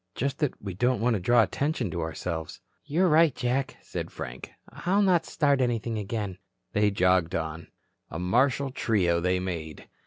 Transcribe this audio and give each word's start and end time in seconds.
"Just 0.15 0.39
that 0.39 0.59
we 0.59 0.73
don't 0.73 0.99
want 0.99 1.13
to 1.13 1.19
draw 1.19 1.43
attention 1.43 1.91
to 1.91 2.01
ourselves." 2.01 2.59
"You're 2.83 3.07
right, 3.07 3.35
Jack," 3.35 3.77
said 3.83 4.09
Frank. 4.11 4.49
"I'll 4.69 5.03
not 5.03 5.27
start 5.27 5.61
anything 5.61 5.99
again." 5.99 6.39
They 6.73 6.89
jogged 6.89 7.35
on. 7.35 7.67
A 8.09 8.17
martial 8.17 8.71
trio 8.71 9.19
they 9.21 9.39
made. 9.39 9.87